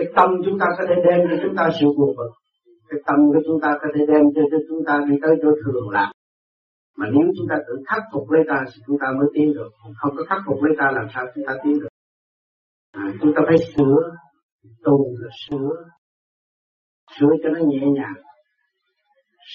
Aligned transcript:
cái 0.00 0.12
tâm 0.16 0.30
chúng 0.44 0.58
ta 0.58 0.66
có 0.78 0.84
thể 0.88 0.94
đem 1.08 1.20
cho 1.30 1.36
chúng 1.42 1.56
ta 1.56 1.68
sự 1.80 1.86
buồn 1.96 2.16
bực. 2.16 2.32
Cái 2.88 3.00
tâm 3.06 3.16
của 3.32 3.40
chúng 3.46 3.60
ta 3.62 3.78
có 3.80 3.88
thể 3.94 4.06
đem 4.08 4.24
cho, 4.34 4.42
cho 4.50 4.58
chúng 4.68 4.82
ta 4.86 5.00
đi 5.08 5.14
tới 5.22 5.36
chỗ 5.42 5.50
thường 5.64 5.90
lạc. 5.90 6.10
Mà 6.96 7.06
nếu 7.12 7.26
chúng 7.36 7.46
ta 7.50 7.56
tự 7.66 7.74
khắc 7.86 8.02
phục 8.12 8.30
lấy 8.30 8.42
ta 8.48 8.64
thì 8.66 8.82
chúng 8.86 8.98
ta 9.00 9.06
mới 9.18 9.28
tiến 9.34 9.52
được. 9.54 9.70
Không 9.96 10.12
có 10.16 10.24
khắc 10.28 10.38
phục 10.46 10.62
lấy 10.62 10.74
ta 10.78 10.90
làm 10.94 11.06
sao 11.14 11.24
chúng 11.34 11.44
ta 11.46 11.54
tiến 11.64 11.80
được? 11.80 11.88
À, 12.92 13.04
chúng 13.20 13.32
ta 13.36 13.42
phải 13.46 13.56
sửa 13.76 14.00
tu 14.84 14.96
là 15.20 15.28
sửa. 15.48 15.70
Sửa 17.18 17.32
cho 17.42 17.48
nó 17.50 17.60
nhẹ 17.66 17.86
nhàng. 17.96 18.18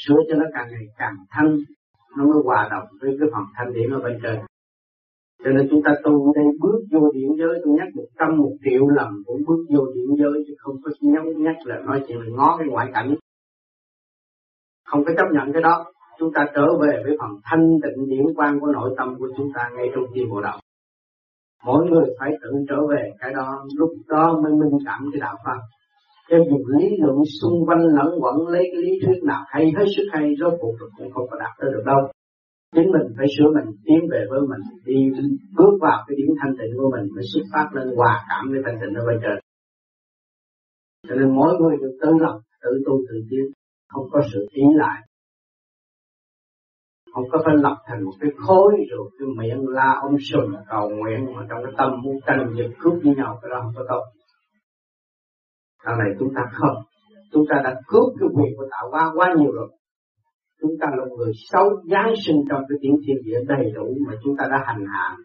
Sửa 0.06 0.20
cho 0.30 0.36
nó 0.36 0.46
càng 0.54 0.68
ngày 0.72 0.86
càng 0.98 1.16
thanh. 1.30 1.58
Nó 2.18 2.24
mới 2.24 2.42
hòa 2.44 2.68
đồng 2.72 2.88
với 3.02 3.18
cái 3.20 3.30
phần 3.34 3.44
thanh 3.56 3.74
điển 3.74 3.90
ở 3.92 4.00
bên 4.00 4.20
trên 4.24 4.40
cho 5.46 5.52
nên 5.52 5.68
chúng 5.72 5.82
ta 5.86 5.92
tu 6.04 6.34
đây 6.34 6.46
bước 6.60 6.80
vô 6.92 7.12
điện 7.14 7.30
giới. 7.40 7.62
Tôi 7.64 7.74
nhắc 7.78 7.88
một 7.96 8.08
trăm 8.20 8.38
một 8.38 8.52
triệu 8.64 8.88
lần 8.88 9.10
cũng 9.26 9.42
bước 9.48 9.66
vô 9.74 9.86
điện 9.96 10.10
giới, 10.20 10.44
chứ 10.48 10.54
không 10.58 10.76
có 10.84 10.92
nhắc 11.02 11.24
nhắc 11.38 11.56
là 11.66 11.76
nói 11.86 12.04
chuyện 12.08 12.18
là 12.20 12.30
ngó 12.38 12.56
cái 12.58 12.68
ngoại 12.68 12.88
cảnh. 12.94 13.16
Không 14.86 15.06
có 15.06 15.12
chấp 15.18 15.28
nhận 15.34 15.54
cái 15.54 15.62
đó. 15.62 15.86
Chúng 16.20 16.34
ta 16.34 16.46
trở 16.56 16.66
về 16.82 17.04
với 17.04 17.18
phần 17.20 17.30
thanh 17.44 17.70
tịnh 17.84 18.10
điển 18.10 18.26
quan 18.36 18.60
của 18.60 18.68
nội 18.68 18.96
tâm 18.98 19.16
của 19.20 19.28
chúng 19.38 19.48
ta 19.56 19.70
ngay 19.76 19.88
trong 19.96 20.04
khi 20.14 20.22
bộ 20.30 20.42
đạo. 20.42 20.60
Mỗi 21.66 21.86
người 21.86 22.06
phải 22.20 22.32
tự 22.42 22.50
trở 22.70 22.78
về. 22.90 23.12
Cái 23.20 23.34
đó 23.34 23.64
lúc 23.78 23.90
đó 24.08 24.40
mới 24.44 24.52
minh 24.52 24.80
cảm 24.86 25.10
cái 25.14 25.20
đạo 25.20 25.36
pháp 25.46 25.60
cho 26.30 26.38
dù 26.50 26.58
lý 26.78 26.88
luận 27.00 27.18
xung 27.42 27.66
quanh 27.66 27.80
lẫn 27.80 28.08
quẩn, 28.22 28.48
lấy 28.48 28.64
cái 28.74 28.82
lý 28.84 28.92
thuyết 29.06 29.24
nào 29.24 29.44
hay 29.48 29.74
hết 29.78 29.86
sức 29.98 30.04
hay, 30.12 30.34
rốt 30.40 30.54
cuộc 30.60 30.74
cũng 30.98 31.12
không 31.12 31.28
có 31.30 31.38
đạt 31.40 31.52
tới 31.60 31.70
được 31.74 31.84
đâu 31.86 32.12
chính 32.76 32.92
mình 32.96 33.08
phải 33.18 33.28
sửa 33.36 33.50
mình, 33.56 33.68
tiến 33.86 34.00
về 34.12 34.22
với 34.30 34.42
mình, 34.52 34.64
đi 34.86 34.98
bước 35.58 35.74
vào 35.82 36.04
cái 36.08 36.16
điểm 36.18 36.32
thanh 36.40 36.54
tịnh 36.60 36.72
của 36.78 36.90
mình, 36.94 37.06
mới 37.16 37.24
xuất 37.34 37.46
phát 37.54 37.68
lên 37.76 37.88
hòa 37.96 38.26
cảm 38.30 38.44
với 38.52 38.62
thanh 38.66 38.78
tịnh 38.82 38.94
ở 39.02 39.04
bên 39.08 39.18
trên. 39.24 39.38
Cho 41.08 41.16
nên 41.16 41.36
mỗi 41.36 41.52
người 41.60 41.76
được 41.82 41.94
tự 42.02 42.12
lập, 42.24 42.36
tự 42.64 42.72
tu, 42.86 42.94
tự 43.10 43.16
tiến, 43.30 43.46
không 43.88 44.06
có 44.12 44.22
sự 44.34 44.48
ý 44.52 44.64
lại. 44.76 45.02
Không 47.14 47.24
có 47.32 47.42
phải 47.46 47.56
lập 47.58 47.78
thành 47.86 48.04
một 48.04 48.12
cái 48.20 48.32
khối 48.38 48.74
rồi 48.92 49.10
cái 49.20 49.28
miệng 49.38 49.68
la 49.68 50.00
ông 50.02 50.16
sùm, 50.20 50.56
cầu 50.70 50.90
nguyện, 50.90 51.26
mà 51.36 51.46
trong 51.50 51.60
cái 51.64 51.74
tâm 51.78 51.90
muốn 52.04 52.16
tranh 52.28 52.54
giật 52.58 52.70
cướp 52.80 52.94
với 53.04 53.16
nhau, 53.16 53.40
cái 53.42 53.50
đó 53.50 53.60
không 53.64 53.74
có 53.76 53.84
tốt. 53.90 54.04
Sau 55.86 55.96
này 55.96 56.08
chúng 56.20 56.34
ta 56.36 56.42
không. 56.54 56.76
Chúng 57.32 57.46
ta 57.50 57.62
đã 57.64 57.82
cướp 57.88 58.08
cái 58.20 58.30
quyền 58.36 58.54
của 58.58 58.68
tạo 58.72 58.90
hóa 58.92 59.12
quá 59.16 59.34
nhiều 59.38 59.52
rồi 59.52 59.70
chúng 60.66 60.78
ta 60.82 60.88
là 60.98 61.06
người 61.18 61.32
xấu 61.52 61.68
giáng 61.92 62.14
sinh 62.28 62.40
trong 62.50 62.62
cái 62.70 62.78
tiếng 62.82 62.98
thiên 63.08 63.18
địa 63.26 63.40
đầy 63.48 63.72
đủ 63.76 63.88
mà 64.08 64.14
chúng 64.24 64.36
ta 64.38 64.46
đã 64.52 64.58
hành 64.68 64.86
hạ. 64.94 65.18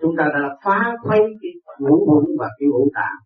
Chúng 0.00 0.14
ta 0.18 0.24
đã 0.34 0.56
phá 0.64 0.96
khuấy 1.02 1.20
cái 1.40 1.52
ngũ 1.78 1.96
quẩn 2.08 2.24
và 2.38 2.48
cái 2.58 2.66
ngũ 2.68 2.88
tạng. 2.94 3.18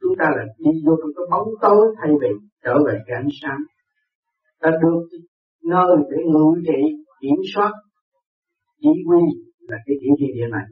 Chúng 0.00 0.14
ta 0.18 0.26
là 0.36 0.44
đi 0.58 0.70
vô 0.86 0.92
trong 1.00 1.12
cái 1.16 1.26
bóng 1.30 1.48
tối 1.62 1.94
thay 1.98 2.10
vì 2.20 2.28
trở 2.64 2.74
về 2.86 2.98
cái 3.06 3.16
ánh 3.16 3.32
sáng. 3.42 3.60
Ta 4.62 4.70
được 4.82 5.00
nơi 5.70 5.96
để 6.10 6.18
ngự 6.32 6.62
trị, 6.66 6.80
kiểm 7.20 7.40
soát, 7.54 7.72
chỉ 8.80 8.88
huy 9.06 9.22
là 9.60 9.76
cái 9.86 9.96
tiếng 10.00 10.14
thiên 10.18 10.30
địa 10.34 10.48
này. 10.50 10.66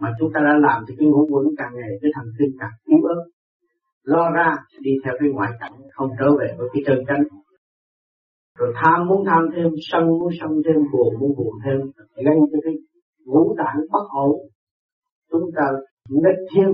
Mà 0.00 0.08
chúng 0.18 0.30
ta 0.34 0.40
đã 0.44 0.54
làm 0.66 0.84
thì 0.88 0.94
cái 0.98 1.08
ngũ 1.08 1.26
quẩn 1.30 1.46
càng 1.58 1.72
ngày 1.74 1.90
cái 2.02 2.10
thần 2.14 2.26
kinh 2.38 2.52
càng 2.60 2.74
yếu 2.84 3.02
ớt. 3.02 3.22
Lo 4.04 4.30
ra, 4.30 4.54
đi 4.80 4.90
theo 5.04 5.14
cái 5.20 5.28
ngoại 5.32 5.50
cảnh, 5.60 5.72
không 5.92 6.10
trở 6.18 6.28
về 6.38 6.54
với 6.58 6.68
cái 6.72 6.82
chân 6.86 6.98
chánh 7.08 7.22
rồi 8.60 8.72
tham 8.76 9.08
muốn 9.08 9.24
tham 9.26 9.42
thêm, 9.56 9.70
sân 9.90 10.08
muốn 10.08 10.30
sân 10.40 10.50
thêm, 10.66 10.76
buồn 10.92 11.08
muốn 11.20 11.30
buồn 11.36 11.54
thêm 11.64 11.78
gây 12.26 12.36
cho 12.52 12.58
cái 12.64 12.74
ngũ 13.24 13.54
tạng 13.58 13.76
bất 13.92 14.06
ổn. 14.10 14.36
Chúng 15.30 15.50
ta 15.56 15.66
nết 16.10 16.36
thiên 16.54 16.68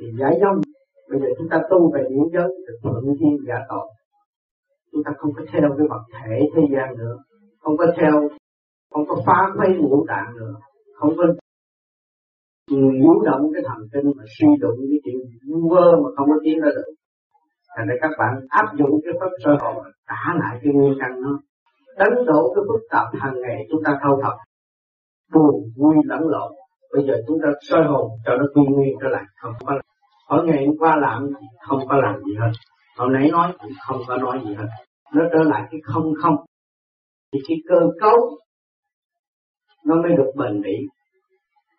thì 0.00 0.06
giải 0.20 0.38
dông. 0.40 0.60
Bây 1.10 1.20
giờ 1.20 1.26
chúng 1.38 1.48
ta 1.48 1.60
tu 1.70 1.92
về 1.94 2.02
những 2.10 2.28
giới 2.32 2.48
thì 2.66 2.72
thuận 2.82 3.04
thiên 3.20 3.36
giả 3.48 3.58
tội 3.68 3.88
chúng 4.92 5.04
ta 5.04 5.12
không 5.18 5.32
có 5.36 5.42
theo 5.52 5.68
cái 5.78 5.86
vật 5.90 6.04
thể 6.14 6.40
thế 6.54 6.62
gian 6.72 6.98
nữa. 6.98 7.16
Không 7.60 7.76
có 7.76 7.86
theo, 8.00 8.28
không 8.90 9.04
có 9.08 9.22
phá 9.26 9.38
khuấy 9.56 9.68
ngũ 9.78 10.04
tạng 10.08 10.36
nữa. 10.36 10.54
Không 10.94 11.12
có 11.16 11.24
nhiễu 12.70 13.20
động 13.24 13.50
cái 13.54 13.62
thần 13.66 13.88
kinh 13.92 14.12
mà 14.16 14.24
suy 14.38 14.48
đụng 14.60 14.78
cái 14.90 14.98
chuyện 15.04 15.16
vơ 15.70 15.96
mà 16.02 16.08
không 16.16 16.28
có 16.28 16.36
tiến 16.44 16.60
ra 16.60 16.68
được 16.76 16.92
thành 17.78 17.86
ra 17.88 17.94
các 18.00 18.10
bạn 18.18 18.34
áp 18.48 18.66
dụng 18.78 18.90
cái 19.04 19.14
pháp 19.20 19.30
sơ 19.44 19.50
hồn 19.60 19.84
trả 20.08 20.34
lại 20.40 20.58
cái 20.62 20.72
nguyên 20.72 20.94
căn 21.00 21.20
nó 21.20 21.38
đánh 21.98 22.24
đổ 22.26 22.52
cái 22.54 22.62
phức 22.68 22.80
tạp 22.90 23.06
hàng 23.20 23.34
ngày 23.40 23.66
chúng 23.70 23.82
ta 23.84 23.98
thâu 24.02 24.20
thập, 24.22 24.32
buồn, 25.32 25.54
vui, 25.76 25.94
lẫn 26.04 26.20
lộn. 26.28 26.52
Bây 26.92 27.06
giờ 27.06 27.14
chúng 27.26 27.38
ta 27.42 27.48
soi 27.68 27.84
hồn 27.84 28.10
cho 28.26 28.36
nó 28.36 28.44
quy 28.54 28.62
nguyên 28.68 28.96
trở 29.00 29.08
lại, 29.08 29.24
không 29.42 29.52
có 29.66 29.80
ở 30.28 30.42
ngày 30.46 30.66
hôm 30.66 30.76
qua 30.78 30.96
làm 30.96 31.28
không 31.68 31.80
có 31.88 31.96
làm 31.96 32.18
gì 32.24 32.34
hết. 32.40 32.50
Hôm 32.98 33.12
nãy 33.12 33.28
nói 33.32 33.52
cũng 33.58 33.72
không 33.86 34.00
có 34.08 34.16
nói 34.16 34.40
gì 34.44 34.54
hết. 34.54 34.68
Nó 35.14 35.24
trở 35.32 35.42
lại 35.42 35.62
cái 35.70 35.80
không 35.84 36.12
không. 36.22 36.36
Thì 37.32 37.38
cái 37.48 37.56
cơ 37.68 37.80
cấu, 38.00 38.38
nó 39.86 39.94
mới 40.02 40.12
được 40.16 40.30
bền 40.36 40.62
bỉ. 40.62 40.76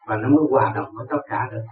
Và 0.07 0.15
nó 0.15 0.29
mới 0.29 0.45
hòa 0.49 0.71
đồng 0.75 0.88
với 0.97 1.07
tất 1.09 1.21
cả 1.29 1.49
được 1.51 1.63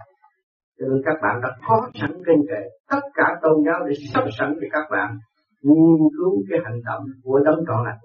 cho 0.78 0.86
nên 0.86 1.02
các 1.04 1.16
bạn 1.22 1.40
đã 1.42 1.48
có 1.68 1.90
sẵn 2.00 2.10
trên 2.26 2.40
kệ 2.48 2.62
tất 2.90 3.04
cả 3.14 3.26
tôn 3.42 3.64
giáo 3.66 3.86
để 3.88 3.94
sắp 4.14 4.24
sẵn 4.38 4.54
để 4.60 4.68
các 4.72 4.86
bạn 4.90 5.18
nghiên 5.62 5.98
cứu 6.16 6.42
cái 6.50 6.58
hành 6.64 6.80
động 6.84 7.02
của 7.24 7.40
đấng 7.44 7.60
trọn 7.66 7.84
lành. 7.84 7.98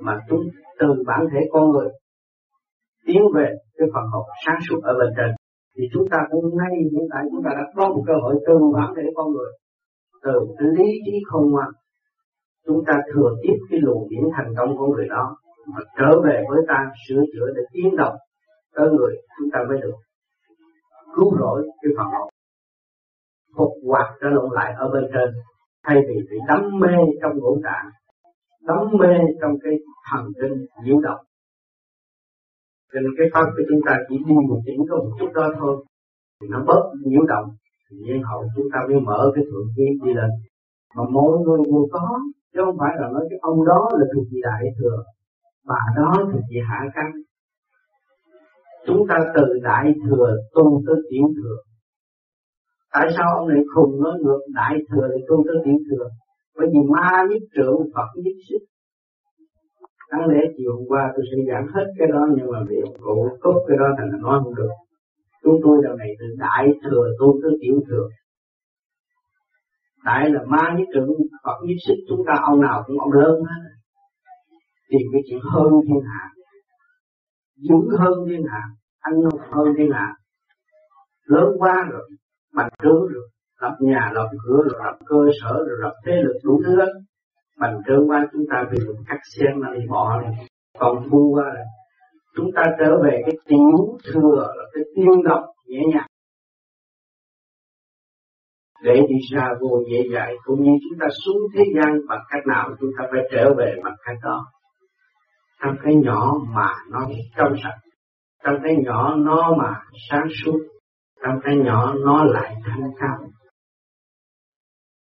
Mà 0.00 0.20
chúng 0.28 0.42
từ 0.78 0.86
bản 1.06 1.26
thể 1.32 1.40
con 1.52 1.70
người 1.70 1.88
tiến 3.06 3.22
về 3.34 3.48
cái 3.78 3.88
phần 3.94 4.04
hồn 4.12 4.26
sáng 4.46 4.58
suốt 4.68 4.80
ở 4.82 4.92
bên 4.98 5.08
trên. 5.16 5.30
Thì 5.76 5.84
chúng 5.92 6.08
ta 6.10 6.18
cũng 6.30 6.44
ngay 6.58 6.74
hiện 6.92 7.06
tại 7.12 7.22
chúng 7.30 7.42
ta 7.44 7.50
đã 7.58 7.64
có 7.76 7.88
một 7.88 8.02
cơ 8.06 8.12
hội 8.22 8.34
từ 8.46 8.54
bản 8.74 8.94
thể 8.96 9.02
con 9.14 9.32
người, 9.32 9.50
từ 10.22 10.32
lý 10.76 10.88
trí 11.04 11.12
không 11.30 11.50
ngoan, 11.50 11.68
chúng 12.66 12.84
ta 12.86 12.94
thừa 13.14 13.30
tiếp 13.42 13.56
cái 13.70 13.80
luồng 13.82 14.08
điển 14.08 14.24
thành 14.36 14.52
công 14.58 14.76
của 14.78 14.86
người 14.86 15.08
đó 15.08 15.36
mà 15.66 15.80
trở 15.98 16.20
về 16.24 16.42
với 16.48 16.62
ta, 16.68 16.78
sửa 17.08 17.22
chữa 17.32 17.46
để 17.56 17.62
tiến 17.72 17.96
động 17.96 18.14
tới 18.74 18.88
người 18.96 19.14
chúng 19.38 19.50
ta 19.52 19.58
mới 19.68 19.78
được 19.82 19.94
cứu 21.20 21.38
rỗi 21.40 21.58
cái 21.82 21.92
phần 21.96 22.06
hồn 22.06 22.30
phục 23.56 23.72
hoạt 23.88 24.08
trở 24.20 24.28
lộn 24.28 24.48
lại 24.52 24.74
ở 24.76 24.90
bên 24.94 25.04
trên. 25.14 25.28
Thay 25.86 25.96
vì 26.08 26.14
bị 26.30 26.36
đắm 26.48 26.80
mê 26.80 26.94
trong 27.22 27.38
ngũ 27.38 27.60
tạng, 27.64 27.86
đắm 28.68 28.78
mê 29.00 29.12
trong 29.40 29.52
cái 29.62 29.72
thần 30.10 30.24
kinh 30.40 30.66
nhiễu 30.84 31.00
động. 31.00 31.22
Nên 32.94 33.04
cái 33.18 33.26
pháp 33.32 33.44
của 33.56 33.62
chúng 33.68 33.80
ta 33.86 33.92
chỉ 34.08 34.16
đi 34.26 34.34
một 34.48 34.60
chỉnh 34.66 34.80
có 34.88 34.96
một 34.96 35.10
chút 35.18 35.30
đó 35.34 35.52
thôi. 35.58 35.84
Thì 36.40 36.46
nó 36.50 36.64
bớt 36.66 36.82
nhiễu 37.04 37.22
động, 37.28 37.48
thì 37.90 37.96
nhân 38.06 38.22
hậu 38.22 38.44
chúng 38.56 38.68
ta 38.72 38.78
mới 38.88 39.00
mở 39.00 39.32
cái 39.34 39.44
thượng 39.44 39.68
kiến 39.76 39.92
đi 40.04 40.12
lên. 40.14 40.30
Mà 40.96 41.02
mỗi 41.12 41.38
người 41.38 41.58
đều 41.66 41.86
có, 41.92 42.20
chứ 42.52 42.60
không 42.64 42.78
phải 42.78 42.94
là 43.00 43.08
nói 43.14 43.26
cái 43.30 43.38
ông 43.42 43.64
đó 43.64 43.88
là 43.98 44.06
thuộc 44.14 44.24
vị 44.30 44.38
đại 44.42 44.62
thừa. 44.78 44.96
Bà 45.66 45.80
đó 45.96 46.12
thuộc 46.32 46.44
về 46.50 46.60
hạ 46.68 46.80
căn 46.94 47.06
chúng 48.86 49.06
ta 49.08 49.16
từ 49.34 49.44
đại 49.62 49.94
thừa 50.04 50.36
tu 50.54 50.82
tới 50.86 50.96
tiểu 51.10 51.24
thừa. 51.36 51.56
Tại 52.92 53.08
sao 53.16 53.26
ông 53.38 53.48
lại 53.48 53.62
khùng 53.74 54.02
nói 54.02 54.12
ngược 54.22 54.40
đại 54.54 54.74
thừa 54.88 55.08
để 55.10 55.16
tu 55.28 55.44
tới 55.46 55.56
tiểu 55.64 55.78
thừa? 55.90 56.08
Bởi 56.56 56.66
vì 56.72 56.78
ma 56.92 57.10
nhất 57.30 57.42
trưởng, 57.54 57.76
phật 57.94 58.08
nhất 58.14 58.36
sức. 58.48 58.62
Đáng 60.10 60.28
lẽ 60.30 60.40
chiều 60.56 60.72
hôm 60.76 60.84
qua 60.88 61.12
tôi 61.14 61.24
sẽ 61.30 61.36
giảng 61.48 61.66
hết 61.74 61.86
cái 61.98 62.08
đó, 62.12 62.26
nhưng 62.36 62.50
mà 62.52 62.58
vì 62.68 62.76
cụ 63.00 63.28
cốt 63.40 63.64
cái 63.68 63.76
đó 63.80 63.86
thành 63.98 64.08
là 64.12 64.18
nói 64.22 64.40
không 64.44 64.54
được. 64.54 64.74
Chúng 65.42 65.56
tôi 65.62 65.78
lần 65.82 65.98
này 65.98 66.08
từ 66.20 66.26
đại 66.38 66.68
thừa 66.84 67.06
tu 67.20 67.40
tới 67.42 67.52
tiểu 67.60 67.74
thừa. 67.88 68.08
Đại 70.04 70.30
là 70.30 70.40
ma 70.46 70.74
nhất 70.78 70.88
trưởng, 70.94 71.08
phật 71.44 71.58
nhất 71.66 71.76
sức, 71.86 71.94
chúng 72.08 72.22
ta 72.26 72.34
ông 72.42 72.60
nào 72.60 72.82
cũng 72.86 73.00
ông 73.00 73.12
lớn 73.12 73.34
hết. 73.48 73.62
Tìm 74.90 75.06
cái 75.12 75.22
chuyện 75.28 75.40
hơn 75.52 75.72
thiên 75.86 76.00
hạ 76.00 76.24
dũng 77.68 77.88
hơn 77.98 78.12
thiên 78.28 78.42
hạ, 78.50 78.62
ăn 79.00 79.14
hơn 79.50 79.74
thiên 79.78 79.90
hạ. 79.92 80.14
Lớn 81.26 81.48
quá 81.58 81.88
rồi, 81.92 82.08
bành 82.54 82.70
trướng 82.82 83.00
rồi, 83.12 83.28
lập 83.60 83.76
nhà, 83.80 84.10
lập 84.14 84.28
cửa 84.44 84.56
rồi, 84.56 84.80
lập 84.84 84.98
cơ 85.06 85.16
sở 85.42 85.52
rồi, 85.52 85.78
lập 85.80 85.94
thế 86.06 86.12
lực 86.24 86.38
đủ 86.44 86.62
thứ 86.66 86.76
hết. 86.76 86.92
Bành 87.58 87.78
trướng 87.86 88.10
quá, 88.10 88.26
chúng 88.32 88.44
ta 88.50 88.64
bị 88.72 88.78
một 88.86 88.94
cắt 89.08 89.18
sen 89.36 89.58
là 89.58 89.68
đi 89.74 89.86
bỏ 89.88 90.20
này 90.20 90.46
còn 90.80 91.10
bu 91.10 91.32
qua 91.34 91.44
là 91.54 91.64
chúng 92.36 92.50
ta 92.56 92.62
trở 92.78 93.02
về 93.04 93.22
cái 93.26 93.36
tiểu 93.46 93.98
thừa, 94.12 94.52
là 94.56 94.64
cái 94.72 94.84
tiên 94.94 95.22
động 95.24 95.44
nhẹ 95.66 95.80
nhàng. 95.92 96.06
Để 98.82 98.94
đi 99.08 99.16
ra 99.32 99.48
vô 99.60 99.82
dễ 99.90 99.98
dãi, 100.14 100.34
cũng 100.44 100.62
như 100.62 100.70
chúng 100.70 100.98
ta 101.00 101.06
xuống 101.24 101.42
thế 101.54 101.64
gian 101.76 101.98
bằng 102.08 102.20
cách 102.30 102.46
nào 102.46 102.70
chúng 102.80 102.90
ta 102.98 103.04
phải 103.10 103.20
trở 103.32 103.54
về 103.58 103.74
bằng 103.84 103.96
cách 104.06 104.16
đó 104.22 104.46
trong 105.62 105.74
cái 105.84 105.94
nhỏ 106.04 106.32
mà 106.54 106.68
nó 106.90 106.98
trong 107.36 107.52
sạch, 107.62 107.78
trong 108.44 108.54
cái 108.64 108.74
nhỏ 108.84 109.14
nó 109.16 109.56
mà 109.58 109.80
sáng 110.10 110.26
suốt, 110.44 110.58
trong 111.24 111.34
cái 111.44 111.56
nhỏ 111.56 111.94
nó 112.04 112.24
lại 112.24 112.54
thanh 112.64 112.90
cao. 113.00 113.18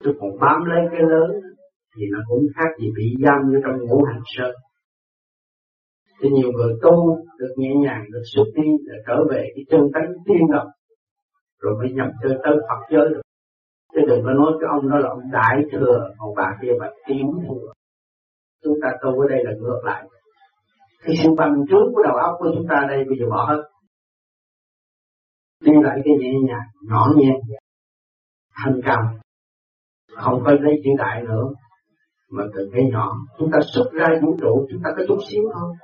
Tôi 0.04 0.14
còn 0.20 0.30
bám 0.40 0.64
lấy 0.64 0.80
cái 0.90 1.00
lớn 1.00 1.30
thì 1.96 2.02
nó 2.12 2.18
cũng 2.28 2.42
khác 2.56 2.68
gì 2.80 2.88
bị 2.96 3.24
giam 3.24 3.50
như 3.50 3.60
trong 3.64 3.78
ngũ 3.78 4.04
hành 4.04 4.22
sơn. 4.36 4.54
Thì 6.22 6.28
nhiều 6.28 6.52
người 6.52 6.72
tu 6.82 7.16
được 7.38 7.54
nhẹ 7.56 7.70
nhàng, 7.82 8.04
được 8.12 8.22
xuất 8.34 8.44
đi 8.54 8.68
để 8.86 8.94
trở 9.06 9.16
về 9.30 9.48
cái 9.54 9.64
chân 9.70 9.80
tánh 9.94 10.12
tiên 10.26 10.46
đồng, 10.52 10.68
rồi 11.60 11.74
mới 11.78 11.92
nhập 11.92 12.10
tới 12.22 12.32
tới 12.44 12.54
Phật 12.68 12.82
giới 12.90 13.08
được. 13.08 13.20
Chứ 13.92 14.00
đừng 14.08 14.22
có 14.24 14.30
nói 14.32 14.52
cái 14.60 14.68
ông 14.76 14.90
đó 14.90 14.98
là 14.98 15.08
ông 15.08 15.30
đại 15.32 15.56
thừa 15.72 16.10
còn 16.18 16.34
bà 16.36 16.56
kia 16.62 16.72
bà 16.80 16.86
tím 17.08 17.26
thừa. 17.48 17.72
Chúng 18.64 18.74
ta 18.82 18.88
tu 19.02 19.20
ở 19.20 19.26
đây 19.28 19.44
là 19.44 19.52
ngược 19.60 19.80
lại 19.84 20.04
cái 21.02 21.16
sự 21.22 21.28
bằng 21.36 21.54
trước 21.70 21.84
của 21.94 22.02
đầu 22.04 22.16
óc 22.16 22.34
của 22.38 22.50
chúng 22.54 22.66
ta 22.68 22.86
đây 22.88 23.04
bây 23.08 23.18
giờ 23.18 23.26
bỏ 23.30 23.46
hết. 23.48 23.62
Đi 25.60 25.72
lại 25.82 25.98
cái 26.04 26.14
nhẹ 26.20 26.32
nhàng, 26.48 26.68
nhỏ 26.88 27.06
nhẹ 27.16 27.32
thanh 28.64 28.80
cao 28.84 29.18
không 30.16 30.42
có 30.44 30.52
lấy 30.60 30.74
chữ 30.84 30.90
đại 30.98 31.22
nữa, 31.22 31.44
mà 32.30 32.44
từ 32.54 32.70
cái 32.72 32.82
nhỏ. 32.92 33.12
Chúng 33.38 33.50
ta 33.52 33.58
xuất 33.74 33.90
ra 33.92 34.06
vũ 34.22 34.36
trụ, 34.40 34.66
chúng 34.70 34.80
ta 34.84 34.90
có 34.96 35.02
chút 35.08 35.18
xíu 35.30 35.42
thôi. 35.54 35.74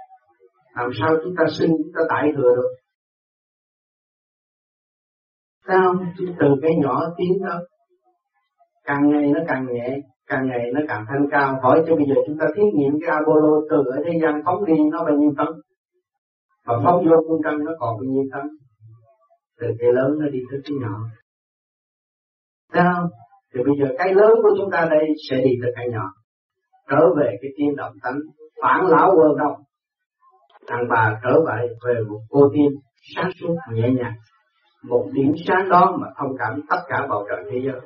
Làm 0.75 0.91
sao 1.01 1.17
chúng 1.25 1.35
ta 1.39 1.45
sinh, 1.59 1.71
chúng 1.71 1.93
ta 1.95 2.01
đại 2.09 2.33
thừa 2.37 2.55
được? 2.57 2.75
Sao? 5.69 5.95
Từ 6.19 6.47
cái 6.63 6.71
nhỏ 6.83 7.01
tiến 7.17 7.33
đó 7.47 7.61
càng 8.85 9.11
ngày 9.11 9.31
nó 9.35 9.41
càng 9.49 9.67
nhẹ 9.73 10.01
càng 10.27 10.47
ngày 10.49 10.71
nó 10.75 10.81
càng 10.89 11.05
thanh 11.09 11.27
cao. 11.31 11.59
Hỏi 11.63 11.85
cho 11.87 11.97
bây 11.97 12.05
giờ 12.09 12.15
chúng 12.27 12.39
ta 12.39 12.47
thí 12.57 12.63
nghiệm 12.75 12.93
cái 13.01 13.11
Apollo 13.11 13.61
từ 13.71 13.77
ở 13.77 14.03
thế 14.05 14.13
gian 14.23 14.43
phóng 14.45 14.65
đi, 14.65 14.75
nó 14.93 15.05
bao 15.05 15.17
nhiêu 15.17 15.33
tấn? 15.39 15.47
Mà 16.67 16.75
phóng 16.85 17.05
vô 17.11 17.17
cung 17.29 17.41
trăng 17.45 17.59
nó 17.65 17.73
còn 17.79 17.97
bao 17.97 18.05
nhiêu 18.05 18.25
tấn? 18.33 18.43
Từ 19.61 19.67
cái 19.79 19.93
lớn 19.93 20.19
nó 20.21 20.27
đi 20.29 20.39
tới 20.51 20.61
cái 20.65 20.77
nhỏ. 20.81 20.99
Sao? 22.75 23.09
Thì 23.55 23.61
bây 23.65 23.75
giờ 23.79 23.95
cái 23.99 24.15
lớn 24.15 24.33
của 24.43 24.51
chúng 24.59 24.71
ta 24.71 24.87
đây 24.91 25.07
sẽ 25.31 25.37
đi 25.37 25.51
tới 25.63 25.73
cái 25.77 25.89
nhỏ. 25.91 26.05
Trở 26.91 27.15
về 27.17 27.37
cái 27.43 27.51
tiên 27.57 27.77
động 27.77 27.93
tánh, 28.03 28.19
phản 28.63 28.87
lão 28.87 29.11
vô 29.11 29.35
đồng 29.39 29.65
thằng 30.67 30.87
bà 30.91 31.21
trở 31.25 31.41
về 31.47 31.69
về 31.87 32.01
một 32.09 32.21
cô 32.31 32.51
tiên 32.55 32.69
sáng 33.17 33.31
suốt, 33.41 33.55
nhẹ 33.73 33.91
nhàng. 33.91 34.15
Một 34.89 35.07
điểm 35.13 35.33
sáng 35.47 35.69
đó 35.69 35.97
mà 36.01 36.09
thông 36.19 36.37
cảm 36.39 36.61
tất 36.71 36.81
cả 36.89 37.07
bầu 37.09 37.27
trời 37.29 37.45
thế 37.51 37.59
giới 37.65 37.81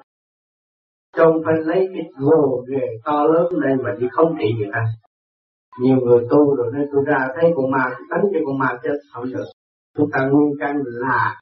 không 1.18 1.42
phải 1.44 1.54
lấy 1.64 1.88
cái 1.94 2.04
gồ 2.16 2.64
ghề 2.68 2.86
to 3.04 3.24
lớn 3.24 3.46
này 3.62 3.74
mà 3.84 3.90
đi 3.98 4.06
không 4.12 4.36
trị 4.38 4.46
người 4.58 4.68
ta. 4.72 4.84
Nhiều 5.82 5.96
người 5.96 6.26
tu 6.30 6.56
rồi 6.56 6.72
nên 6.74 6.88
tôi 6.92 7.04
ra 7.06 7.28
thấy 7.40 7.50
con 7.56 7.70
ma 7.70 7.84
đánh 8.10 8.24
cho 8.32 8.40
con 8.46 8.58
ma 8.58 8.78
chết. 8.82 8.98
Không 9.12 9.24
được. 9.24 9.44
Chúng 9.96 10.10
ta 10.12 10.20
nguyên 10.30 10.54
căn 10.60 10.76
là 10.84 11.40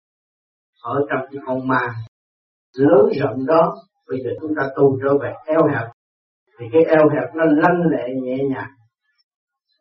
ở 0.82 1.00
trong 1.11 1.20
cái 1.32 1.43
con 1.46 1.69
ma. 1.69 1.94
Lớn 2.78 3.06
rộng 3.20 3.46
đó, 3.46 3.75
bây 4.08 4.19
giờ 4.25 4.31
chúng 4.40 4.55
ta 4.56 4.62
tu 4.76 4.99
trở 5.02 5.19
về 5.23 5.32
eo 5.46 5.61
hẹp. 5.73 5.87
Thì 6.58 6.67
cái 6.72 6.82
eo 6.84 7.08
hẹp 7.08 7.34
nó 7.34 7.44
lanh 7.44 7.81
lệ 7.90 8.05
nhẹ 8.22 8.38
nhàng. 8.50 8.70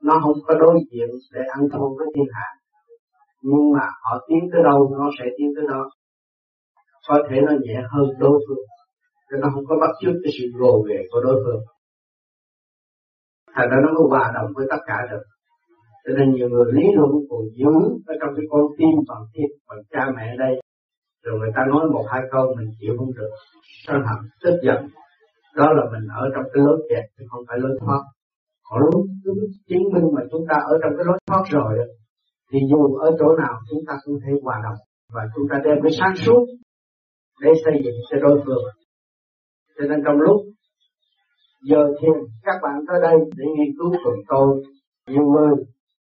Nó 0.04 0.20
không 0.24 0.38
có 0.48 0.56
đối 0.60 0.76
diện 0.92 1.10
để 1.34 1.42
ăn 1.54 1.70
thua 1.74 1.88
với 1.98 2.08
thiên 2.16 2.26
hạ. 2.34 2.48
Nhưng 3.42 3.72
mà 3.74 3.86
họ 4.04 4.26
tiến 4.28 4.40
tới 4.52 4.62
đâu, 4.64 4.96
nó 5.00 5.10
sẽ 5.20 5.26
tiến 5.38 5.48
tới 5.56 5.66
đó. 5.70 5.90
Có 7.08 7.18
thể 7.30 7.42
nó 7.42 7.52
nhẹ 7.62 7.82
hơn 7.92 8.06
đối 8.20 8.40
phương 8.48 8.66
cho 9.28 9.38
nó 9.42 9.48
không 9.54 9.66
có 9.70 9.76
bắt 9.82 9.92
chước 10.02 10.16
cái 10.24 10.32
sự 10.38 10.46
gồ 10.60 10.86
ghề 10.90 11.00
của 11.12 11.22
đối 11.22 11.36
phương. 11.44 11.62
Thành 13.56 13.70
ra 13.70 13.78
nó 13.84 13.90
mới 13.94 14.06
hòa 14.10 14.32
đồng 14.36 14.50
với 14.56 14.66
tất 14.70 14.82
cả 14.88 14.98
được. 15.12 15.24
Cho 16.06 16.12
nên 16.18 16.28
nhiều 16.36 16.50
người 16.50 16.66
lý 16.74 16.86
luận 16.98 17.12
còn 17.30 17.42
giữ 17.60 17.74
ở 18.12 18.14
trong 18.20 18.32
cái 18.36 18.46
con 18.52 18.62
tim 18.78 18.96
bằng 19.10 19.24
thiết 19.34 19.50
bằng 19.68 19.80
cha 19.92 20.04
mẹ 20.16 20.36
đây. 20.40 20.54
Rồi 21.24 21.40
người 21.40 21.52
ta 21.56 21.62
nói 21.72 21.84
một 21.94 22.06
hai 22.12 22.22
câu 22.32 22.56
mình 22.58 22.70
chịu 22.80 22.94
không 22.98 23.14
được. 23.18 23.32
Sân 23.88 23.98
hận 24.08 24.20
tức 24.44 24.56
giận. 24.66 24.80
Đó 25.56 25.68
là 25.78 25.84
mình 25.92 26.06
ở 26.22 26.30
trong 26.34 26.46
cái 26.54 26.64
lối 26.66 26.88
kẹt, 26.90 27.06
chứ 27.18 27.26
không 27.30 27.44
phải 27.48 27.58
lối 27.60 27.78
thoát. 27.80 28.02
Còn 28.70 28.80
lúc 28.80 29.06
chứng 29.70 29.86
minh 29.94 30.08
mà 30.16 30.22
chúng 30.32 30.46
ta 30.50 30.56
ở 30.56 30.74
trong 30.82 30.94
cái 30.98 31.06
lối 31.06 31.18
thoát 31.28 31.44
rồi 31.50 31.74
thì 32.52 32.60
dù 32.72 32.96
ở 32.96 33.12
chỗ 33.20 33.28
nào 33.42 33.54
chúng 33.70 33.84
ta 33.88 33.94
cũng 34.06 34.16
thể 34.24 34.32
hòa 34.44 34.62
đồng. 34.64 34.80
Và 35.14 35.24
chúng 35.36 35.46
ta 35.50 35.62
đem 35.66 35.78
cái 35.84 35.92
sáng 36.00 36.16
suốt 36.16 36.46
để 37.42 37.50
xây 37.66 37.74
dựng 37.86 37.96
cho 38.10 38.18
đối 38.20 38.42
phương 38.46 38.64
cho 39.78 39.86
nên 39.90 40.00
trong 40.06 40.18
lúc 40.18 40.42
giờ 41.70 41.82
thiền, 42.02 42.18
các 42.44 42.56
bạn 42.64 42.76
tới 42.88 42.98
đây 43.02 43.16
để 43.38 43.46
nghiên 43.46 43.76
cứu 43.78 43.92
cùng 44.04 44.20
tôi. 44.28 44.64
Nhiều 45.08 45.26
người 45.26 45.56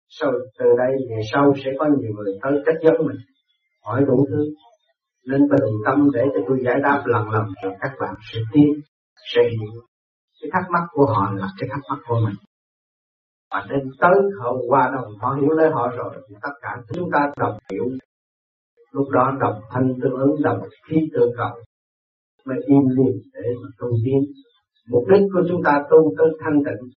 sau, 0.09 0.31
từ 0.59 0.65
đây 0.77 0.91
về 1.09 1.21
sau 1.33 1.53
sẽ 1.65 1.71
có 1.79 1.85
nhiều 1.85 2.11
người 2.15 2.33
tới 2.41 2.51
trách 2.65 2.79
vấn 2.83 3.07
mình, 3.07 3.17
hỏi 3.83 4.03
đủ 4.07 4.25
thứ. 4.29 4.45
Nên 5.27 5.41
bình 5.41 5.69
tâm 5.85 6.09
để 6.13 6.21
cho 6.33 6.39
tôi 6.47 6.57
giải 6.65 6.75
đáp 6.83 7.03
lần 7.05 7.29
lần, 7.29 7.45
rồi 7.63 7.73
các 7.81 7.91
bạn 7.99 8.15
sẽ 8.33 8.39
tin, 8.53 8.69
sẽ 9.33 9.41
hiểu. 9.41 9.81
Cái 10.41 10.49
thắc 10.53 10.63
mắc 10.71 10.83
của 10.91 11.05
họ 11.05 11.31
là 11.35 11.47
cái 11.59 11.69
thắc 11.71 11.81
mắc 11.89 11.99
của 12.07 12.19
mình. 12.25 12.35
Và 13.51 13.65
nên 13.69 13.79
tới 13.99 14.15
họ 14.39 14.53
qua 14.67 14.91
đồng 14.95 15.13
họ 15.21 15.37
hiểu 15.41 15.49
lấy 15.49 15.69
họ 15.71 15.87
rồi, 15.97 16.13
thì 16.29 16.35
tất 16.41 16.53
cả 16.61 16.77
chúng 16.93 17.09
ta 17.13 17.31
đồng 17.37 17.57
hiểu. 17.71 17.85
Lúc 18.91 19.09
đó 19.09 19.31
đồng 19.39 19.59
thanh 19.71 19.93
tương 20.01 20.19
ứng, 20.19 20.35
đồng 20.43 20.59
khí 20.87 21.09
tương 21.13 21.31
cầu 21.37 21.61
mà 22.45 22.55
im 22.65 22.83
lìm 22.97 23.13
để 23.33 23.49
mà 23.61 23.69
tu 23.79 23.87
tiến 24.05 24.19
mục 24.89 25.03
đích 25.11 25.23
của 25.33 25.43
chúng 25.49 25.61
ta 25.63 25.83
tu 25.89 26.13
tới 26.17 26.27
thanh 26.39 26.57
tịnh. 26.65 26.89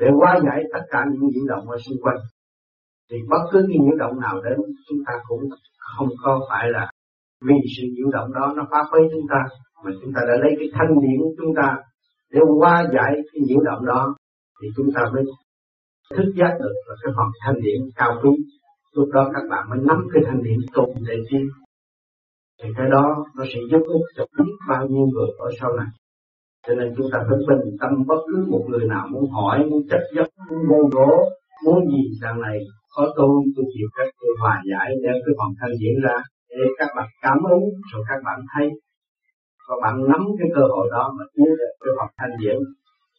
Để 0.00 0.06
hóa 0.18 0.40
giải 0.44 0.60
tất 0.72 0.84
cả 0.90 1.04
những 1.10 1.28
nhiễu 1.30 1.44
động 1.48 1.70
ở 1.70 1.78
xung 1.78 1.98
quanh. 2.02 2.20
Thì 3.10 3.16
bất 3.30 3.42
cứ 3.52 3.58
cái 3.68 3.78
nhiễu 3.80 3.96
động 3.98 4.20
nào 4.20 4.42
đến, 4.42 4.58
chúng 4.88 4.98
ta 5.06 5.12
cũng 5.28 5.42
không 5.96 6.08
có 6.22 6.40
phải 6.50 6.66
là 6.70 6.90
vì 7.46 7.54
sự 7.76 7.82
nhiễu 7.94 8.10
động 8.12 8.32
đó 8.32 8.52
nó 8.56 8.66
phá 8.70 8.78
phế 8.92 8.98
chúng 9.12 9.26
ta, 9.30 9.40
mà 9.84 9.90
chúng 10.02 10.12
ta 10.14 10.20
đã 10.28 10.34
lấy 10.42 10.52
cái 10.58 10.68
thanh 10.72 10.92
điển 11.02 11.18
của 11.20 11.34
chúng 11.38 11.54
ta 11.56 11.76
để 12.32 12.40
hóa 12.58 12.84
giải 12.94 13.12
cái 13.32 13.40
nhiễu 13.46 13.60
động 13.60 13.86
đó, 13.86 14.14
thì 14.62 14.68
chúng 14.76 14.90
ta 14.94 15.02
mới 15.12 15.24
thức 16.16 16.32
giác 16.38 16.52
được 16.60 16.74
là 16.88 16.94
cái 17.02 17.12
phần 17.16 17.28
thanh 17.44 17.54
điển 17.62 17.80
cao 17.96 18.12
quý. 18.22 18.30
Lúc 18.96 19.08
đó 19.12 19.30
các 19.34 19.42
bạn 19.50 19.70
mới 19.70 19.78
nắm 19.88 20.06
cái 20.12 20.22
thanh 20.26 20.42
điển 20.42 20.58
tụng 20.74 20.94
để 21.08 21.14
tiến 21.30 21.48
thì 22.62 22.68
cái 22.76 22.86
đó 22.90 23.24
nó 23.36 23.44
sẽ 23.44 23.60
giúp 23.70 23.82
ích 23.86 24.06
cho 24.16 24.24
biết 24.38 24.52
bao 24.68 24.86
nhiêu 24.86 25.06
người 25.12 25.28
ở 25.38 25.48
sau 25.60 25.72
này. 25.76 25.86
Cho 26.66 26.74
nên 26.74 26.94
chúng 26.96 27.06
ta 27.12 27.18
phải 27.28 27.38
bình 27.48 27.76
tâm, 27.80 27.90
bất 28.06 28.20
cứ 28.28 28.46
một 28.50 28.64
người 28.68 28.86
nào 28.88 29.08
muốn 29.12 29.30
hỏi, 29.30 29.66
muốn 29.70 29.82
chất 29.90 30.02
vấn 30.16 30.28
muốn 30.48 30.60
vô 30.68 30.88
gỗ 30.92 31.28
muốn 31.64 31.78
gì 31.90 32.02
đằng 32.22 32.40
này, 32.40 32.58
có 32.94 33.12
tôi 33.16 33.30
tôi 33.56 33.64
chịu 33.74 33.88
cách 33.96 34.10
tôi 34.20 34.30
hòa 34.40 34.62
giải, 34.70 34.88
đem 35.04 35.14
cái 35.24 35.34
phần 35.38 35.50
thân 35.60 35.70
diễn 35.80 35.96
ra, 36.04 36.16
để 36.50 36.64
các 36.78 36.88
bạn 36.96 37.08
cảm 37.22 37.38
ứng, 37.50 37.64
rồi 37.92 38.02
các 38.08 38.20
bạn 38.24 38.40
thấy. 38.54 38.70
Các 39.68 39.78
bạn 39.82 39.94
nắm 40.10 40.22
cái 40.38 40.48
cơ 40.54 40.62
hội 40.62 40.88
đó 40.92 41.14
mà 41.18 41.24
tiến 41.34 41.46
được 41.46 41.72
cái 41.80 41.92
phần 41.98 42.08
thanh 42.18 42.36
diễn. 42.40 42.58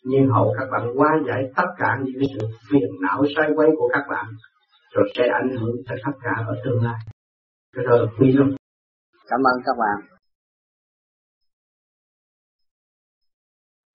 Nhưng 0.05 0.27
hậu 0.27 0.53
các 0.59 0.67
bạn 0.71 0.95
hóa 0.95 1.09
giải 1.27 1.43
tất 1.55 1.69
cả 1.77 1.99
những 2.03 2.15
cái 2.19 2.27
sự 2.33 2.47
phiền 2.69 2.89
não 3.01 3.23
sai 3.35 3.49
quấy 3.55 3.69
của 3.77 3.89
các 3.93 4.03
bạn, 4.09 4.25
rồi 4.93 5.09
sẽ 5.15 5.23
ảnh 5.27 5.49
hưởng 5.57 5.75
tới 5.87 5.97
tất 6.05 6.11
cả 6.23 6.43
ở 6.47 6.55
tương 6.65 6.83
lai. 6.83 6.99
Cái 7.75 7.85
đó 7.85 7.95
là 7.95 8.05
quy 8.19 8.31
luật 8.31 8.49
cảm 9.27 9.39
ơn 9.43 9.61
các 9.65 9.75
bạn. 9.77 10.12